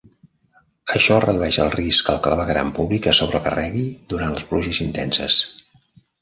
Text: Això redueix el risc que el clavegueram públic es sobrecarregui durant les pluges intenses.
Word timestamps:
Això 0.99 1.17
redueix 1.25 1.59
el 1.65 1.69
risc 1.75 2.07
que 2.07 2.11
el 2.13 2.21
clavegueram 2.27 2.71
públic 2.79 3.11
es 3.13 3.19
sobrecarregui 3.25 3.85
durant 4.15 4.35
les 4.39 4.49
pluges 4.55 4.81
intenses. 4.89 5.39